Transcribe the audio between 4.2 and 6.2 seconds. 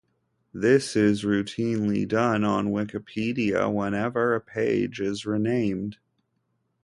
a page is renamed.